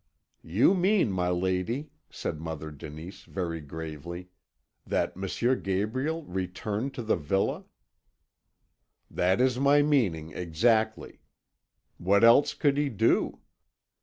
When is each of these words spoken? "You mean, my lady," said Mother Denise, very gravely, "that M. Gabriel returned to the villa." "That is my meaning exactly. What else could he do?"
"You 0.41 0.73
mean, 0.73 1.11
my 1.11 1.29
lady," 1.29 1.91
said 2.09 2.41
Mother 2.41 2.71
Denise, 2.71 3.21
very 3.21 3.61
gravely, 3.61 4.29
"that 4.83 5.13
M. 5.15 5.61
Gabriel 5.61 6.23
returned 6.23 6.95
to 6.95 7.03
the 7.03 7.15
villa." 7.15 7.65
"That 9.11 9.39
is 9.39 9.59
my 9.59 9.83
meaning 9.83 10.31
exactly. 10.31 11.19
What 11.99 12.23
else 12.23 12.55
could 12.55 12.77
he 12.77 12.89
do?" 12.89 13.41